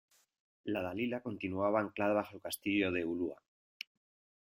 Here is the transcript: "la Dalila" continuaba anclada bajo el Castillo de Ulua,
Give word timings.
"la 0.73 0.81
Dalila" 0.85 1.19
continuaba 1.27 1.79
anclada 1.79 2.15
bajo 2.15 2.33
el 2.35 2.41
Castillo 2.41 2.91
de 2.91 3.05
Ulua, 3.05 3.39